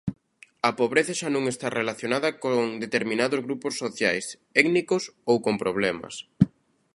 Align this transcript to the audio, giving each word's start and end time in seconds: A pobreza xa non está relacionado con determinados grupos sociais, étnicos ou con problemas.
A 0.69 0.71
pobreza 0.79 1.17
xa 1.19 1.29
non 1.35 1.43
está 1.53 1.67
relacionado 1.79 2.27
con 2.43 2.57
determinados 2.85 3.43
grupos 3.47 3.73
sociais, 3.83 4.25
étnicos 4.61 5.03
ou 5.29 5.35
con 5.45 5.55
problemas. 5.63 6.15